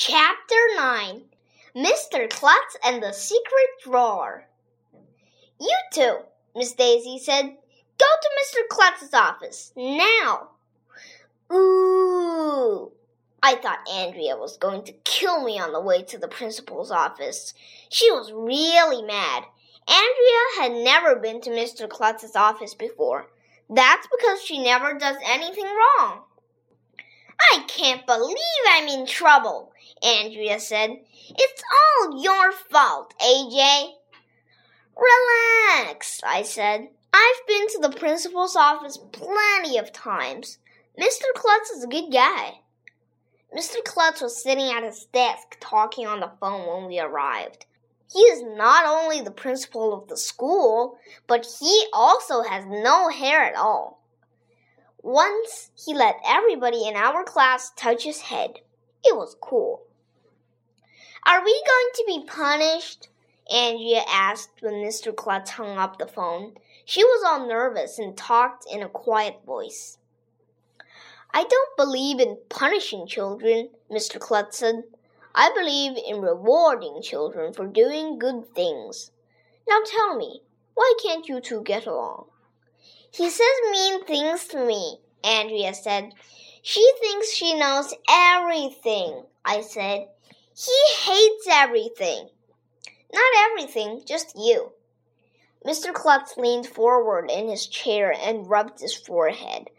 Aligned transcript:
Chapter 0.00 0.54
9 0.76 1.22
Mr. 1.74 2.30
Klutz 2.30 2.76
and 2.84 3.02
the 3.02 3.12
Secret 3.12 3.68
Drawer. 3.82 4.46
You 5.60 5.76
two, 5.92 6.18
Miss 6.54 6.72
Daisy 6.72 7.18
said, 7.18 7.46
go 7.98 8.06
to 8.22 8.30
Mr. 8.38 8.68
Klutz's 8.70 9.12
office 9.12 9.72
now. 9.74 10.50
Ooh. 11.52 12.92
I 13.42 13.56
thought 13.56 13.88
Andrea 13.92 14.36
was 14.36 14.56
going 14.56 14.84
to 14.84 14.92
kill 15.02 15.42
me 15.42 15.58
on 15.58 15.72
the 15.72 15.80
way 15.80 16.04
to 16.04 16.16
the 16.16 16.28
principal's 16.28 16.92
office. 16.92 17.52
She 17.88 18.08
was 18.12 18.30
really 18.32 19.02
mad. 19.02 19.46
Andrea 19.88 20.60
had 20.60 20.84
never 20.84 21.16
been 21.16 21.40
to 21.40 21.50
Mr. 21.50 21.88
Klutz's 21.88 22.36
office 22.36 22.74
before. 22.74 23.26
That's 23.68 24.06
because 24.16 24.42
she 24.44 24.62
never 24.62 24.96
does 24.96 25.16
anything 25.26 25.66
wrong. 25.66 26.22
Can't 27.78 28.04
believe 28.06 28.36
I'm 28.70 28.88
in 28.88 29.06
trouble, 29.06 29.72
Andrea 30.02 30.58
said. 30.58 30.96
It's 31.28 31.62
all 32.02 32.20
your 32.20 32.50
fault, 32.50 33.14
AJ. 33.20 33.92
Relax, 34.96 36.20
I 36.26 36.42
said. 36.42 36.88
I've 37.14 37.46
been 37.46 37.68
to 37.68 37.78
the 37.80 37.96
principal's 37.96 38.56
office 38.56 38.98
plenty 39.12 39.78
of 39.78 39.92
times. 39.92 40.58
Mr. 41.00 41.22
Klutz 41.36 41.70
is 41.70 41.84
a 41.84 41.86
good 41.86 42.10
guy. 42.12 42.54
Mr. 43.56 43.76
Klutz 43.84 44.22
was 44.22 44.42
sitting 44.42 44.72
at 44.72 44.82
his 44.82 45.04
desk 45.12 45.56
talking 45.60 46.04
on 46.04 46.18
the 46.18 46.32
phone 46.40 46.66
when 46.66 46.88
we 46.88 46.98
arrived. 46.98 47.64
He 48.12 48.22
is 48.22 48.42
not 48.42 48.86
only 48.86 49.20
the 49.20 49.30
principal 49.30 49.94
of 49.94 50.08
the 50.08 50.16
school, 50.16 50.98
but 51.28 51.46
he 51.60 51.86
also 51.92 52.42
has 52.42 52.64
no 52.66 53.08
hair 53.08 53.44
at 53.44 53.54
all. 53.54 53.97
Once 55.02 55.70
he 55.76 55.94
let 55.94 56.20
everybody 56.26 56.86
in 56.86 56.96
our 56.96 57.22
class 57.24 57.70
touch 57.76 58.04
his 58.04 58.22
head. 58.22 58.58
It 59.04 59.16
was 59.16 59.36
cool. 59.40 59.82
Are 61.24 61.44
we 61.44 61.52
going 61.52 61.90
to 61.94 62.04
be 62.06 62.26
punished? 62.26 63.08
Andrea 63.50 64.02
asked 64.08 64.60
when 64.60 64.74
Mr. 64.74 65.14
Klutz 65.14 65.50
hung 65.52 65.78
up 65.78 65.98
the 65.98 66.06
phone. 66.06 66.54
She 66.84 67.04
was 67.04 67.24
all 67.24 67.46
nervous 67.46 67.98
and 67.98 68.16
talked 68.16 68.66
in 68.70 68.82
a 68.82 68.88
quiet 68.88 69.44
voice. 69.46 69.98
I 71.32 71.44
don't 71.44 71.76
believe 71.76 72.18
in 72.18 72.38
punishing 72.48 73.06
children, 73.06 73.70
Mr. 73.90 74.18
Klutz 74.18 74.58
said. 74.58 74.84
I 75.34 75.50
believe 75.54 75.96
in 75.96 76.20
rewarding 76.20 77.00
children 77.02 77.52
for 77.52 77.66
doing 77.66 78.18
good 78.18 78.52
things. 78.54 79.12
Now 79.68 79.80
tell 79.84 80.16
me, 80.16 80.42
why 80.74 80.94
can't 81.02 81.28
you 81.28 81.40
two 81.40 81.62
get 81.62 81.86
along? 81.86 82.26
He 83.10 83.30
says 83.30 83.46
mean 83.70 84.04
things 84.04 84.46
to 84.48 84.64
me, 84.64 84.98
Andrea 85.24 85.74
said. 85.74 86.12
She 86.62 86.92
thinks 87.00 87.32
she 87.32 87.54
knows 87.54 87.94
everything, 88.08 89.24
I 89.44 89.62
said. 89.62 90.08
He 90.54 90.78
hates 91.02 91.46
everything. 91.50 92.28
Not 93.12 93.50
everything, 93.50 94.02
just 94.04 94.36
you. 94.36 94.72
Mr. 95.64 95.92
Klutz 95.94 96.36
leaned 96.36 96.66
forward 96.66 97.30
in 97.30 97.48
his 97.48 97.66
chair 97.66 98.12
and 98.12 98.48
rubbed 98.48 98.80
his 98.80 98.94
forehead. 98.94 99.70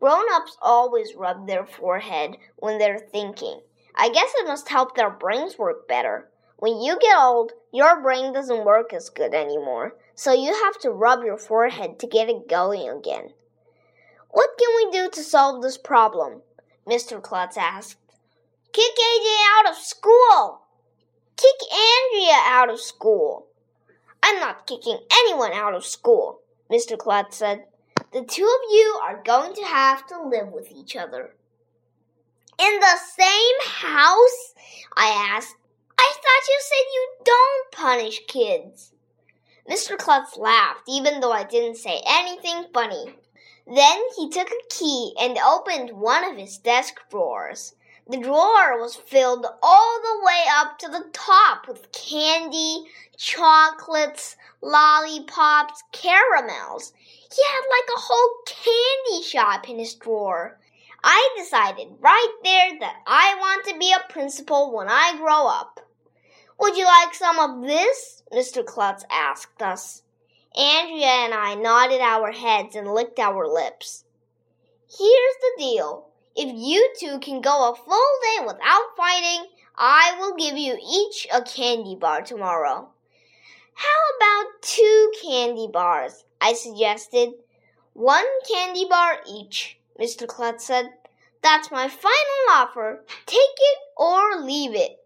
Grown 0.00 0.24
ups 0.32 0.56
always 0.60 1.14
rub 1.14 1.46
their 1.46 1.64
forehead 1.64 2.36
when 2.56 2.78
they're 2.78 2.98
thinking. 2.98 3.60
I 3.94 4.08
guess 4.08 4.32
it 4.36 4.48
must 4.48 4.68
help 4.68 4.96
their 4.96 5.10
brains 5.10 5.56
work 5.56 5.86
better. 5.86 6.31
When 6.62 6.80
you 6.80 6.96
get 7.00 7.18
old, 7.18 7.54
your 7.72 8.00
brain 8.00 8.32
doesn't 8.32 8.64
work 8.64 8.92
as 8.92 9.10
good 9.10 9.34
anymore, 9.34 9.96
so 10.14 10.32
you 10.32 10.54
have 10.54 10.78
to 10.82 10.92
rub 10.92 11.24
your 11.24 11.36
forehead 11.36 11.98
to 11.98 12.06
get 12.06 12.28
it 12.28 12.48
going 12.48 12.88
again. 12.88 13.30
What 14.30 14.50
can 14.56 14.68
we 14.76 14.92
do 14.92 15.10
to 15.10 15.24
solve 15.24 15.60
this 15.60 15.76
problem? 15.76 16.42
Mr. 16.88 17.20
Klutz 17.20 17.56
asked. 17.56 17.98
Kick 18.72 18.94
AJ 18.94 19.26
out 19.58 19.72
of 19.72 19.76
school! 19.76 20.60
Kick 21.36 21.56
Andrea 21.68 22.38
out 22.44 22.70
of 22.70 22.78
school! 22.78 23.48
I'm 24.22 24.38
not 24.38 24.68
kicking 24.68 24.98
anyone 25.10 25.52
out 25.52 25.74
of 25.74 25.84
school, 25.84 26.42
Mr. 26.70 26.96
Klutz 26.96 27.38
said. 27.38 27.64
The 28.12 28.22
two 28.22 28.44
of 28.44 28.72
you 28.72 29.00
are 29.02 29.20
going 29.24 29.52
to 29.54 29.64
have 29.64 30.06
to 30.06 30.28
live 30.28 30.52
with 30.52 30.70
each 30.70 30.94
other. 30.94 31.34
In 32.56 32.78
the 32.78 32.96
same 33.16 33.82
house? 33.82 34.54
I 34.96 35.08
asked. 35.34 35.56
I 35.98 36.12
thought 36.14 36.48
you 36.48 36.60
said 36.60 36.84
you 36.92 37.08
don't 37.24 37.72
punish 37.72 38.26
kids. 38.26 38.92
Mr. 39.68 39.96
Klutz 39.96 40.36
laughed, 40.36 40.82
even 40.88 41.20
though 41.20 41.32
I 41.32 41.44
didn't 41.44 41.76
say 41.76 42.02
anything 42.06 42.66
funny. 42.74 43.14
Then 43.66 44.02
he 44.16 44.28
took 44.28 44.50
a 44.50 44.68
key 44.68 45.14
and 45.20 45.38
opened 45.38 45.92
one 45.92 46.24
of 46.24 46.36
his 46.36 46.58
desk 46.58 47.00
drawers. 47.10 47.74
The 48.08 48.16
drawer 48.16 48.80
was 48.80 48.96
filled 48.96 49.46
all 49.62 50.00
the 50.00 50.24
way 50.24 50.44
up 50.50 50.78
to 50.80 50.88
the 50.88 51.08
top 51.12 51.68
with 51.68 51.92
candy, 51.92 52.86
chocolates, 53.16 54.36
lollipops, 54.60 55.84
caramels. 55.92 56.92
He 56.98 57.42
had 57.44 57.62
like 57.70 57.96
a 57.96 58.00
whole 58.00 58.34
candy 58.44 59.22
shop 59.22 59.68
in 59.68 59.78
his 59.78 59.94
drawer. 59.94 60.58
I 61.04 61.34
decided 61.36 61.96
right 62.00 62.34
there 62.44 62.78
that 62.80 63.02
I 63.06 63.34
want 63.38 63.66
to 63.66 63.78
be 63.78 63.92
a 63.92 64.12
principal 64.12 64.72
when 64.72 64.88
I 64.88 65.16
grow 65.16 65.48
up. 65.48 65.80
Would 66.60 66.76
you 66.76 66.84
like 66.84 67.14
some 67.14 67.38
of 67.38 67.66
this? 67.66 68.22
Mr. 68.32 68.64
Klutz 68.64 69.04
asked 69.10 69.60
us. 69.60 70.02
Andrea 70.56 71.06
and 71.06 71.34
I 71.34 71.54
nodded 71.54 72.00
our 72.00 72.30
heads 72.30 72.76
and 72.76 72.92
licked 72.92 73.18
our 73.18 73.48
lips. 73.48 74.04
Here's 74.86 75.36
the 75.40 75.54
deal. 75.58 76.08
If 76.36 76.52
you 76.54 76.92
two 76.98 77.18
can 77.18 77.40
go 77.40 77.72
a 77.72 77.74
full 77.74 78.10
day 78.22 78.46
without 78.46 78.96
fighting, 78.96 79.46
I 79.76 80.14
will 80.18 80.36
give 80.36 80.56
you 80.56 80.78
each 80.80 81.26
a 81.32 81.42
candy 81.42 81.96
bar 81.96 82.22
tomorrow. 82.22 82.90
How 83.74 83.88
about 84.16 84.62
two 84.62 85.12
candy 85.22 85.68
bars? 85.72 86.24
I 86.40 86.52
suggested. 86.52 87.30
One 87.94 88.26
candy 88.48 88.86
bar 88.88 89.20
each. 89.26 89.78
Mr. 90.00 90.26
Klutz 90.26 90.64
said. 90.66 90.90
That's 91.42 91.70
my 91.70 91.88
final 91.88 92.48
offer. 92.50 93.04
Take 93.26 93.38
it 93.40 93.78
or 93.96 94.40
leave 94.40 94.74
it. 94.74 94.98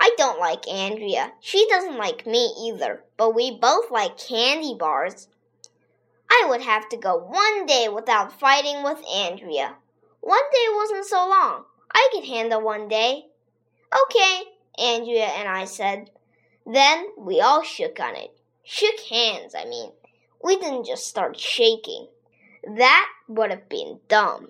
I 0.00 0.14
don't 0.16 0.40
like 0.40 0.66
Andrea. 0.66 1.32
She 1.40 1.66
doesn't 1.68 1.98
like 1.98 2.26
me 2.26 2.52
either, 2.66 3.04
but 3.16 3.34
we 3.34 3.56
both 3.58 3.90
like 3.90 4.18
candy 4.18 4.74
bars. 4.78 5.28
I 6.30 6.46
would 6.48 6.62
have 6.62 6.88
to 6.88 6.96
go 6.96 7.16
one 7.16 7.66
day 7.66 7.88
without 7.88 8.38
fighting 8.38 8.82
with 8.82 9.04
Andrea. 9.06 9.76
One 10.20 10.50
day 10.52 10.66
wasn't 10.74 11.04
so 11.04 11.28
long. 11.28 11.64
I 11.92 12.08
could 12.12 12.24
handle 12.24 12.60
one 12.60 12.88
day. 12.88 13.26
Okay, 14.02 14.42
Andrea 14.78 15.26
and 15.26 15.48
I 15.48 15.66
said. 15.66 16.10
Then 16.66 17.08
we 17.18 17.40
all 17.40 17.62
shook 17.62 18.00
on 18.00 18.16
it. 18.16 18.36
Shook 18.64 18.98
hands, 19.10 19.54
I 19.54 19.66
mean. 19.66 19.92
We 20.42 20.56
didn't 20.56 20.86
just 20.86 21.06
start 21.06 21.38
shaking. 21.38 22.08
That 22.66 23.08
would 23.28 23.50
have 23.50 23.68
been 23.68 24.00
dumb. 24.08 24.48